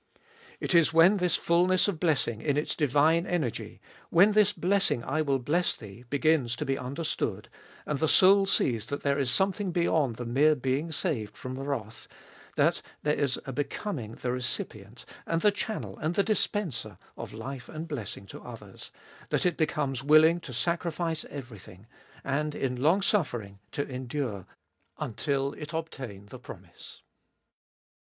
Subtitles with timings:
[0.59, 5.21] It is when this fulness of blessing in its divine energy, when this blessing I
[5.21, 7.49] will bless thee begins to be understood,
[7.85, 12.07] and the soul sees that there is something beyond the mere being saved from wrath,
[12.55, 17.69] that there is a becoming the recipient, and the channel, and the dispenser, of life
[17.69, 18.89] and blessing to others,
[19.29, 21.85] that it becomes willing to sacrifice everything,
[22.23, 24.47] and in longsuffering to endure
[24.97, 27.03] until it obtain the promise.